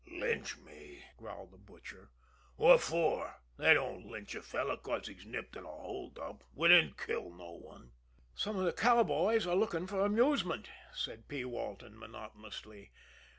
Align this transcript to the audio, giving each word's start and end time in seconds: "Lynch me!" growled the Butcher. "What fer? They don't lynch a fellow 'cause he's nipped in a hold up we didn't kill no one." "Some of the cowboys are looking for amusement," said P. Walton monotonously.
"Lynch 0.11 0.57
me!" 0.57 1.03
growled 1.15 1.51
the 1.51 1.59
Butcher. 1.59 2.09
"What 2.55 2.81
fer? 2.81 3.35
They 3.59 3.75
don't 3.75 4.07
lynch 4.07 4.33
a 4.33 4.41
fellow 4.41 4.75
'cause 4.75 5.05
he's 5.07 5.27
nipped 5.27 5.55
in 5.55 5.63
a 5.63 5.67
hold 5.67 6.17
up 6.17 6.43
we 6.55 6.69
didn't 6.69 6.97
kill 6.97 7.29
no 7.29 7.51
one." 7.51 7.91
"Some 8.33 8.57
of 8.57 8.65
the 8.65 8.73
cowboys 8.73 9.45
are 9.45 9.53
looking 9.55 9.85
for 9.85 10.03
amusement," 10.03 10.71
said 10.91 11.27
P. 11.27 11.45
Walton 11.45 11.99
monotonously. 11.99 12.89